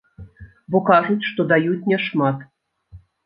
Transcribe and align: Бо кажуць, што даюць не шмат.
Бо 0.75 0.81
кажуць, 0.87 1.27
што 1.29 1.45
даюць 1.53 1.87
не 1.93 1.99
шмат. 2.07 2.37